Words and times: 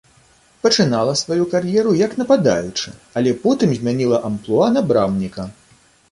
Пачынала 0.61 1.11
сваю 1.19 1.43
кар'еру 1.51 1.91
як 1.99 2.15
нападаючы, 2.21 2.93
але 3.21 3.33
потым 3.43 3.75
змяніла 3.81 4.17
амплуа 4.31 4.71
на 4.79 4.83
брамніка. 4.93 5.45